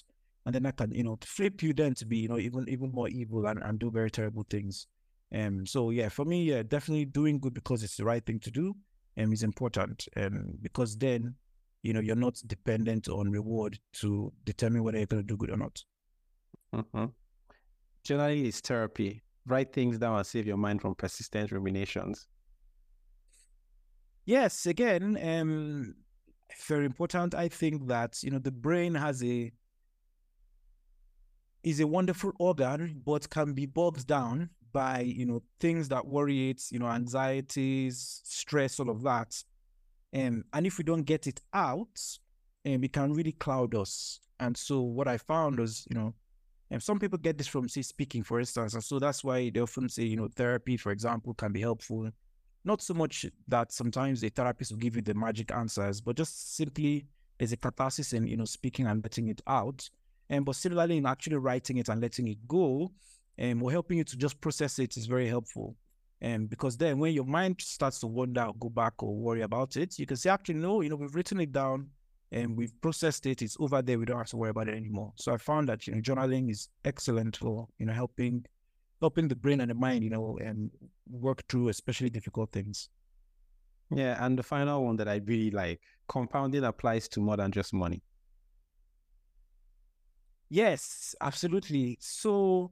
[0.45, 2.91] And then I can you know flip you then to be you know even even
[2.91, 4.87] more evil and, and do very terrible things.
[5.33, 8.51] Um, so yeah, for me, yeah, definitely doing good because it's the right thing to
[8.51, 8.75] do,
[9.17, 10.07] um, is important.
[10.17, 11.35] Um, because then,
[11.83, 15.51] you know, you're not dependent on reward to determine whether you're going to do good
[15.51, 15.83] or not.
[16.75, 17.05] Mm-hmm
[18.03, 19.21] generally it's therapy.
[19.47, 22.27] Write things down and save your mind from persistent ruminations.
[24.25, 25.95] Yes, again, um,
[26.67, 27.33] very important.
[27.33, 29.51] I think that you know the brain has a
[31.63, 36.49] is a wonderful organ, but can be bogged down by you know things that worry
[36.49, 39.43] it, you know, anxieties, stress, all of that.
[40.13, 41.99] Um, and if we don't get it out,
[42.65, 44.19] um, it can really cloud us.
[44.39, 46.13] And so what I found was, you know,
[46.71, 49.59] and some people get this from say speaking, for instance, and so that's why they
[49.59, 52.09] often say, you know, therapy, for example, can be helpful.
[52.63, 56.55] Not so much that sometimes a therapist will give you the magic answers, but just
[56.55, 57.05] simply
[57.37, 59.89] there's a catharsis in you know speaking and letting it out.
[60.29, 62.91] And but similarly in actually writing it and letting it go,
[63.37, 65.75] and um, or helping you to just process it is very helpful.
[66.21, 69.75] And um, because then when your mind starts to wander go back or worry about
[69.75, 71.89] it, you can say, actually, no, you know, we've written it down
[72.31, 73.41] and we've processed it.
[73.41, 73.99] It's over there.
[73.99, 75.13] We don't have to worry about it anymore.
[75.15, 78.45] So I found that you know journaling is excellent for you know helping
[79.01, 80.69] helping the brain and the mind, you know, and
[81.09, 82.89] work through especially difficult things.
[83.93, 87.73] Yeah, and the final one that I really like, compounding applies to more than just
[87.73, 88.01] money.
[90.49, 91.97] Yes, absolutely.
[91.99, 92.71] So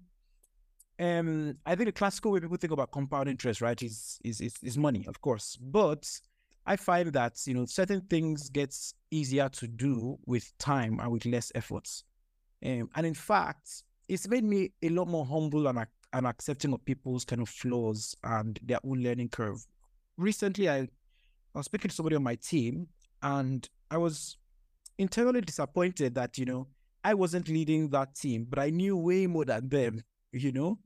[0.99, 4.53] um I think the classical way people think about compound interest, right, is is is,
[4.61, 5.57] is money, of course.
[5.59, 6.09] But
[6.69, 11.25] I find that you know certain things gets easier to do with time and with
[11.25, 12.03] less efforts.
[12.63, 16.85] Um, and in fact, it's made me a lot more humble and, and accepting of
[16.85, 19.65] people's kind of flaws and their own learning curve.
[20.15, 20.87] Recently, I, I
[21.55, 22.89] was speaking to somebody on my team,
[23.23, 24.37] and I was
[24.99, 26.67] internally disappointed that you know
[27.03, 30.77] I wasn't leading that team, but I knew way more than them, you know.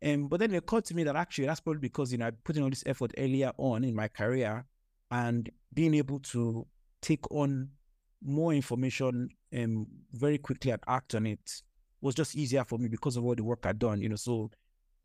[0.00, 2.30] And but then it occurred to me that actually that's probably because you know I
[2.30, 4.64] put in all this effort earlier on in my career
[5.14, 6.66] and being able to
[7.00, 7.68] take on
[8.20, 11.62] more information um, very quickly and act on it
[12.00, 14.16] was just easier for me because of all the work I'd done, you know.
[14.16, 14.50] So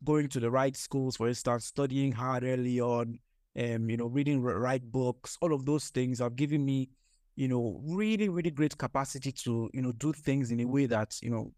[0.02, 3.20] going to the right schools, for instance, studying hard early on,
[3.56, 6.88] um, you know, reading right books, all of those things have given me,
[7.36, 11.16] you know, really, really great capacity to, you know, do things in a way that,
[11.22, 11.52] you know,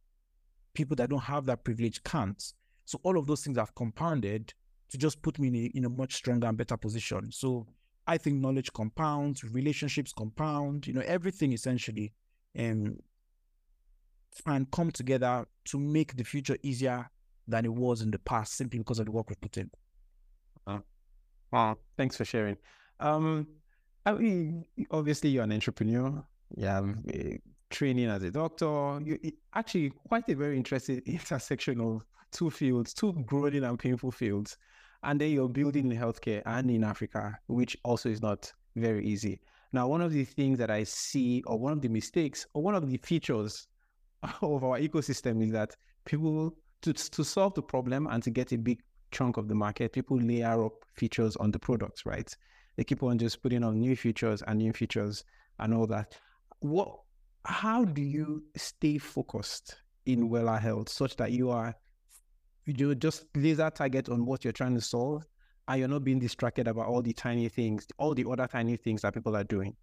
[0.75, 2.53] people that don't have that privilege can't.
[2.85, 4.53] So all of those things have compounded
[4.91, 7.33] to just put me in a, in a much stronger and better position.
[7.33, 7.67] So
[8.07, 12.13] I think knowledge compounds, relationships compound, you know, everything essentially
[12.59, 12.99] um,
[14.47, 17.09] and come together to make the future easier
[17.47, 19.71] than it was in the past simply because of the work we put in.
[20.67, 20.79] Uh,
[21.51, 22.57] well, thanks for sharing.
[22.99, 23.47] Um,
[24.05, 26.25] I mean, obviously you're an entrepreneur.
[26.61, 26.97] Have
[27.71, 29.01] training as a doctor.
[29.05, 29.19] You
[29.55, 34.57] actually quite a very interesting intersection of two fields, two growing and painful fields
[35.03, 39.41] and then you're building in healthcare and in Africa, which also is not very easy.
[39.73, 42.75] Now, one of the things that I see, or one of the mistakes, or one
[42.75, 43.67] of the features
[44.43, 48.59] of our ecosystem is that people, to, to solve the problem and to get a
[48.59, 52.35] big chunk of the market, people layer up features on the products, right?
[52.77, 55.25] They keep on just putting on new features and new features
[55.59, 56.17] and all that.
[56.61, 57.01] What,
[57.45, 61.75] how do you stay focused in Wella Health such that you are
[62.67, 65.27] you just laser target on what you're trying to solve
[65.69, 69.03] and you're not being distracted about all the tiny things, all the other tiny things
[69.03, 69.75] that people are doing.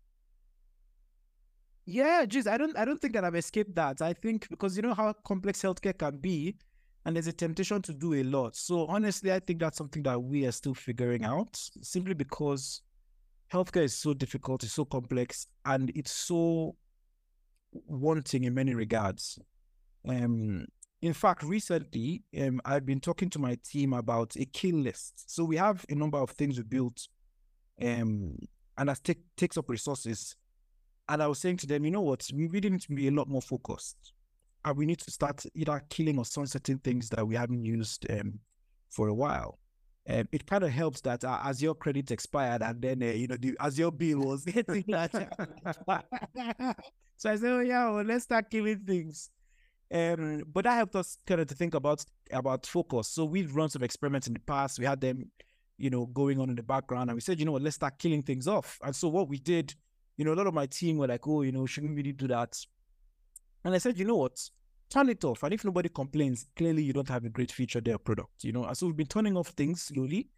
[1.86, 4.02] Yeah, geez, I don't I don't think that I've escaped that.
[4.02, 6.56] I think because you know how complex healthcare can be,
[7.06, 8.56] and there's a temptation to do a lot.
[8.56, 12.82] So honestly, I think that's something that we are still figuring out, simply because
[13.52, 16.76] healthcare is so difficult, it's so complex, and it's so
[17.72, 19.40] wanting in many regards.
[20.08, 20.68] Um,
[21.02, 25.32] in fact, recently, um, I've been talking to my team about a kill list.
[25.32, 27.08] So we have a number of things we built,
[27.82, 28.38] um,
[28.78, 30.36] and that take, takes up resources.
[31.08, 33.12] And I was saying to them, you know what, we really need to be a
[33.12, 34.14] lot more focused,
[34.66, 38.40] and we need to start either killing or sunsetting things that we haven't used um,
[38.90, 39.58] for a while.
[40.08, 43.36] Um, it kind of helps that uh, Azure credit expired and then uh, you know
[43.38, 45.12] the Azure bill was hitting that.
[47.16, 49.30] so I said, oh yeah, well, let's start killing things.
[49.92, 53.08] Um, but that helped us kind of to think about about focus.
[53.08, 54.80] So we've run some experiments in the past.
[54.80, 55.32] We had them,
[55.78, 57.98] you know, going on in the background, and we said, you know what, let's start
[57.98, 58.80] killing things off.
[58.84, 59.74] And so what we did,
[60.18, 62.28] you know, a lot of my team were like, oh, you know, shouldn't really do
[62.28, 62.56] that.
[63.64, 64.40] And I said, you know what,
[64.90, 65.44] turn it off.
[65.44, 68.66] And if nobody complains, clearly you don't have a great feature there product, you know.
[68.66, 70.30] And so we've been turning off things slowly.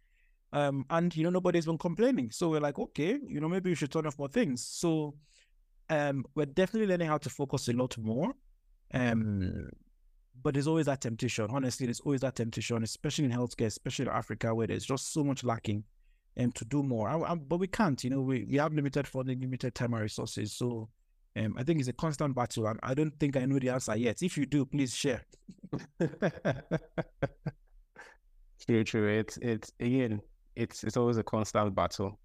[0.54, 2.30] Um, and you know, nobody's been complaining.
[2.30, 4.64] So we're like, okay, you know, maybe we should turn off more things.
[4.66, 5.14] So
[5.88, 8.34] um, we're definitely learning how to focus a lot more.
[8.92, 9.70] Um,
[10.42, 11.46] but there's always that temptation.
[11.50, 15.22] Honestly, there's always that temptation, especially in healthcare, especially in Africa, where there's just so
[15.22, 15.84] much lacking
[16.36, 17.08] and um, to do more.
[17.08, 20.02] I, I, but we can't, you know, we, we have limited funding, limited time and
[20.02, 20.52] resources.
[20.52, 20.88] So
[21.36, 22.66] um, I think it's a constant battle.
[22.66, 24.22] And I don't think I know the answer yet.
[24.22, 25.22] If you do, please share.
[28.66, 29.08] true, true.
[29.08, 30.20] It's, it's again,
[30.56, 32.18] it's, it's always a constant battle.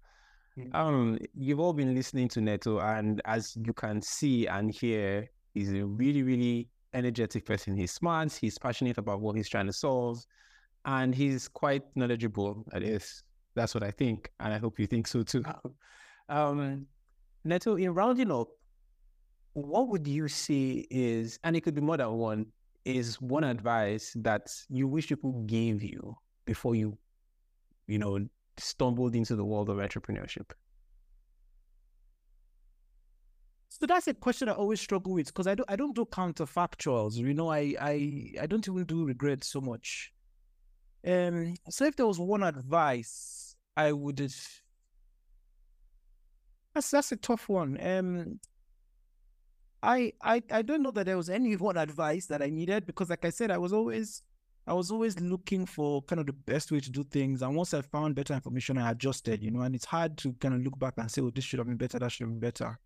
[0.58, 0.74] Mm.
[0.74, 5.72] Um, you've all been listening to Neto, and as you can see and hear, He's
[5.72, 7.76] a really, really energetic person.
[7.76, 8.32] He's smart.
[8.32, 10.24] He's passionate about what he's trying to solve.
[10.84, 13.22] and he's quite knowledgeable at this.
[13.54, 15.44] That's what I think, and I hope you think so too.
[16.28, 16.86] um,
[17.44, 18.48] Neto, in rounding up,
[19.54, 22.46] what would you say is, and it could be more than one,
[22.84, 26.96] is one advice that you wish people gave you before you,
[27.86, 30.52] you know, stumbled into the world of entrepreneurship?
[33.68, 37.14] So that's a question I always struggle with because I don't I don't do counterfactuals.
[37.14, 40.12] You know, I I I don't even do regret so much.
[41.06, 44.16] Um, so if there was one advice, I would.
[46.74, 47.78] That's that's a tough one.
[47.84, 48.40] Um,
[49.82, 53.10] I I I don't know that there was any one advice that I needed because,
[53.10, 54.22] like I said, I was always
[54.66, 57.42] I was always looking for kind of the best way to do things.
[57.42, 59.42] And once I found better information, I adjusted.
[59.42, 61.58] You know, and it's hard to kind of look back and say, "Oh, this should
[61.58, 61.98] have been better.
[61.98, 62.78] That should have been better."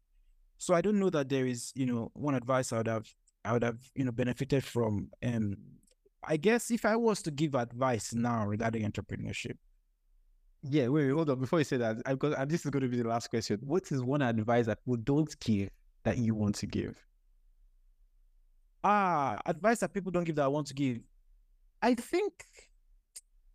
[0.62, 3.12] So I don't know that there is, you know, one advice I would have
[3.44, 5.09] I would have, you know, benefited from.
[5.20, 5.57] Um,
[6.22, 9.57] I guess if I was to give advice now regarding entrepreneurship.
[10.62, 11.40] Yeah, wait, hold on.
[11.40, 13.59] Before you say that, I've got, and this is going to be the last question.
[13.64, 15.70] What is one advice that we don't give
[16.05, 16.96] that you want to give?
[18.85, 21.01] Ah, advice that people don't give that I want to give.
[21.83, 22.46] I think,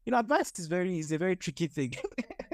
[0.05, 1.93] you know, advice is very is a very tricky thing.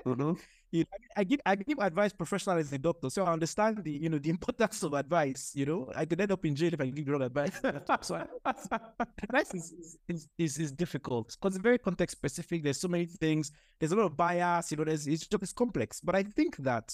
[0.06, 0.34] mm-hmm.
[0.74, 3.92] you know, I give I give advice professional as a doctor, so I understand the
[3.92, 5.52] you know the importance of advice.
[5.54, 7.62] You know, I could end up in jail if I give wrong advice.
[8.02, 8.28] so
[9.24, 12.64] advice is is, is, is difficult because it's very context specific.
[12.64, 13.52] There's so many things.
[13.80, 14.72] There's a lot of bias.
[14.72, 16.02] You know, there's it's just it's complex.
[16.02, 16.92] But I think that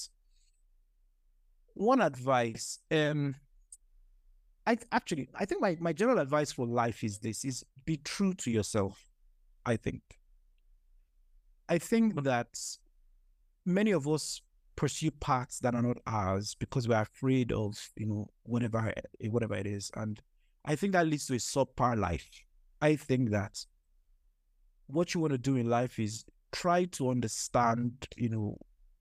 [1.73, 3.33] one advice, um,
[4.67, 8.33] I actually I think my my general advice for life is this: is be true
[8.33, 9.09] to yourself.
[9.65, 10.01] I think.
[11.69, 12.49] I think that
[13.69, 14.41] many of us
[14.75, 19.55] pursue paths that are not ours because we're afraid of you know whatever eh, whatever
[19.55, 19.91] it is.
[19.95, 20.21] And
[20.65, 22.29] i think that leads to a subpar life.
[22.81, 23.65] I think that
[24.87, 28.57] what you want to do in life is try to understand you know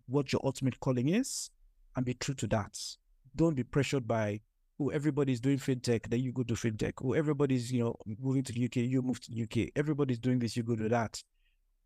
[0.07, 1.51] what your ultimate calling is
[1.97, 2.79] and be true to that.
[3.37, 4.41] Don't be pressured by
[4.81, 6.95] oh everybody's doing fintech then you go to fintech.
[7.05, 10.39] Oh everybody's you know moving to the uk you move to the uk everybody's doing
[10.39, 11.23] this you go to that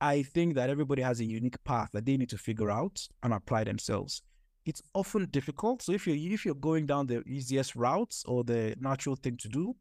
[0.03, 3.33] I think that everybody has a unique path that they need to figure out and
[3.33, 4.23] apply themselves.
[4.67, 5.81] It's often difficult.
[5.81, 9.49] So if you're if you're going down the easiest routes or the natural thing to
[9.49, 9.77] do,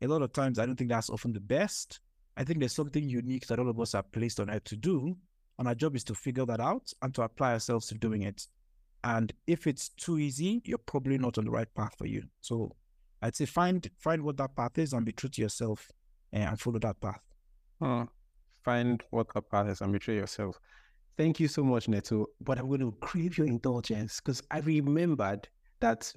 [0.00, 1.98] a lot of times I don't think that's often the best.
[2.36, 5.16] I think there's something unique that all of us are placed on earth to do.
[5.58, 8.46] And our job is to figure that out and to apply ourselves to doing it.
[9.02, 12.22] And if it's too easy, you're probably not on the right path for you.
[12.40, 12.70] So
[13.22, 15.90] I'd say find find what that path is and be true to yourself
[16.32, 17.22] eh, and follow that path.
[17.82, 18.06] Huh
[18.64, 20.58] find what that path is and betray yourself.
[21.16, 22.26] Thank you so much, Neto.
[22.40, 25.48] But I'm going to crave your indulgence because I remembered
[25.80, 26.12] that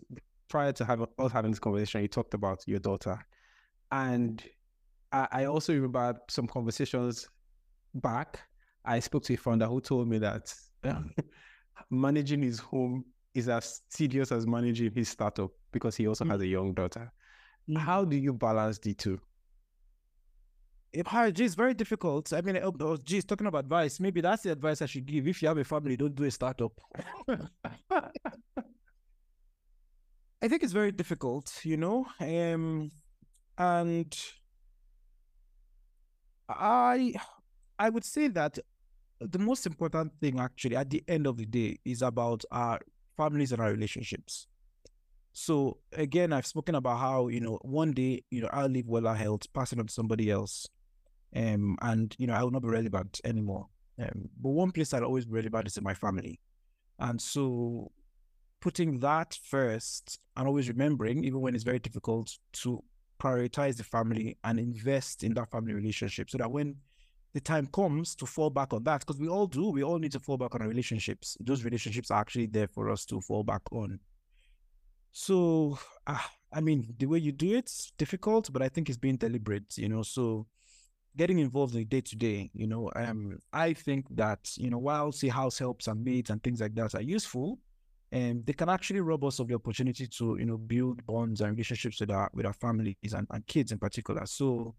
[0.50, 3.20] prior to having us having this conversation, you talked about your daughter,
[3.92, 4.44] and
[5.12, 7.30] I, I also remember some conversations
[7.94, 8.40] back.
[8.86, 10.54] I spoke to a founder who told me that
[11.90, 16.32] managing his home is as tedious as managing his startup because he also mm-hmm.
[16.32, 17.12] has a young daughter.
[17.70, 17.80] Mm-hmm.
[17.80, 19.20] How do you balance the two?
[21.06, 22.32] Hi, it's very difficult.
[22.34, 25.28] I mean, oh, oh, geez, talking about advice, maybe that's the advice I should give.
[25.28, 26.72] If you have a family, don't do a startup.
[30.42, 32.92] I think it's very difficult, you know, um,
[33.58, 34.18] and
[36.48, 37.16] I,
[37.78, 38.58] I would say that
[39.20, 42.80] the most important thing, actually, at the end of the day, is about our
[43.18, 44.48] families and our relationships.
[45.34, 49.16] So again, I've spoken about how you know one day you know I'll live Wella
[49.16, 50.68] Health, pass it on to somebody else
[51.36, 53.68] um, and you know I will not be relevant anymore.
[54.00, 56.40] Um, but one place I'll always be relevant is in my family,
[57.00, 57.92] and so
[58.60, 62.84] putting that first and always remembering, even when it's very difficult, to
[63.20, 66.76] prioritize the family and invest in that family relationship, so that when
[67.34, 70.12] the time comes to fall back on that, because we all do, we all need
[70.12, 71.38] to fall back on our relationships.
[71.40, 74.00] Those relationships are actually there for us to fall back on.
[75.12, 76.20] So, uh,
[76.54, 79.90] I mean, the way you do it's difficult, but I think it's being deliberate, you
[79.90, 80.04] know.
[80.04, 80.48] So
[81.18, 85.12] getting involved in day to day, you know, um, I think that, you know, while
[85.12, 87.60] say house helps and mates and things like that are useful,
[88.12, 91.42] and um, they can actually rob us of the opportunity to, you know, build bonds
[91.42, 94.26] and relationships with our with our families and, and kids in particular.
[94.26, 94.76] So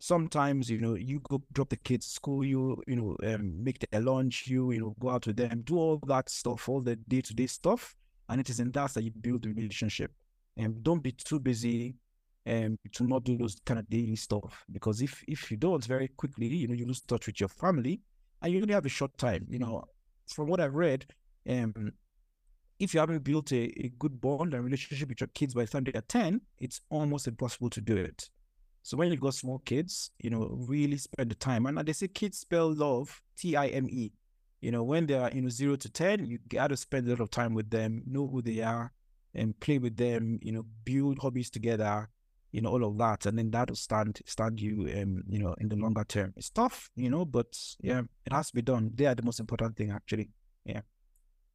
[0.00, 4.02] sometimes, you know, you go drop the kids school, you, you know, um, make their
[4.02, 7.22] lunch, you, you know, go out with them, do all that stuff, all the day
[7.22, 7.96] to day stuff.
[8.28, 10.12] And it is in that that you build the relationship.
[10.56, 11.94] And don't be too busy
[12.48, 14.64] um, to not do those kind of daily stuff.
[14.72, 18.00] Because if if you don't very quickly, you know, you lose touch with your family
[18.42, 19.46] and you only have a short time.
[19.48, 19.84] You know,
[20.26, 21.06] from what I've read,
[21.48, 21.92] um,
[22.78, 25.70] if you haven't built a, a good bond and relationship with your kids by the
[25.70, 28.28] time they are 10, it's almost impossible to do it.
[28.82, 31.66] So when you got small kids, you know, really spend the time.
[31.66, 34.12] And they say kids spell love T I M E.
[34.60, 37.10] You know, when they are you know zero to ten, you got to spend a
[37.10, 38.92] lot of time with them, know who they are,
[39.34, 40.38] and play with them.
[40.42, 42.08] You know, build hobbies together.
[42.52, 45.68] You know, all of that, and then that'll stand stand you, um, you know, in
[45.68, 46.32] the longer term.
[46.36, 48.90] It's tough, you know, but yeah, it has to be done.
[48.94, 50.30] They are the most important thing, actually.
[50.64, 50.80] Yeah.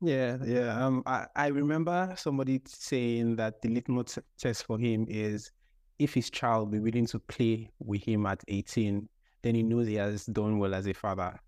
[0.01, 0.85] Yeah, yeah.
[0.85, 5.49] Um, I, I remember somebody saying that the litmus test for him is
[5.97, 9.07] if his child be willing to play with him at 18,
[9.41, 11.39] then he knows he has done well as a father.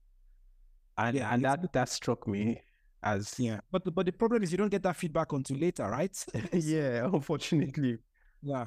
[0.98, 2.62] And Yeah, and that that struck me
[3.04, 3.60] as Yeah.
[3.72, 6.26] But but the problem is you don't get that feedback until later, right?
[6.54, 7.98] yeah, unfortunately.
[8.42, 8.66] Yeah.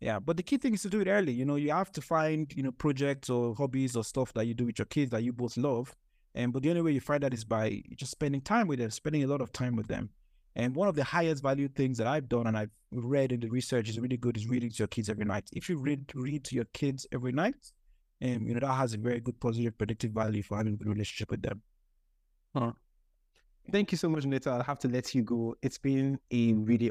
[0.00, 0.18] Yeah.
[0.18, 1.32] But the key thing is to do it early.
[1.32, 4.54] You know, you have to find, you know, projects or hobbies or stuff that you
[4.54, 5.94] do with your kids that you both love.
[6.34, 8.90] And but the only way you find that is by just spending time with them,
[8.90, 10.10] spending a lot of time with them.
[10.56, 13.48] And one of the highest value things that I've done and I've read in the
[13.48, 15.48] research is really good is reading to your kids every night.
[15.52, 17.72] If you read read to your kids every night,
[18.22, 20.88] um, you know, that has a very good positive predictive value for having a good
[20.88, 21.62] relationship with them.
[23.70, 24.50] Thank you so much, Neto.
[24.50, 25.54] I'll have to let you go.
[25.62, 26.90] It's been a really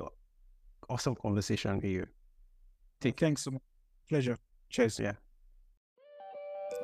[0.89, 2.07] awesome conversation with you.
[3.01, 3.61] Take Thanks so much.
[4.07, 4.37] Pleasure.
[4.69, 4.99] Cheers.
[4.99, 5.13] Yeah.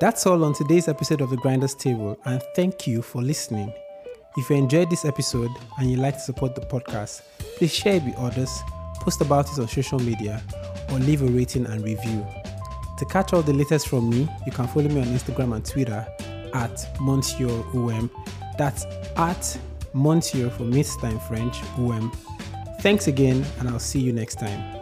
[0.00, 3.72] That's all on today's episode of The Grinders Table, and thank you for listening.
[4.36, 7.22] If you enjoyed this episode and you'd like to support the podcast,
[7.56, 8.60] please share it with others,
[9.00, 10.42] post about it on social media,
[10.90, 12.26] or leave a rating and review.
[12.98, 16.06] To catch all the latest from me, you can follow me on Instagram and Twitter
[16.52, 18.10] at Monsieur UM.
[18.58, 18.84] That's
[19.16, 19.58] at
[19.94, 22.12] Monsieur for Miss Time French OM.
[22.80, 24.75] Thanks again, and I'll see you next time.